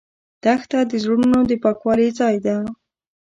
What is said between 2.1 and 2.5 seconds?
ځای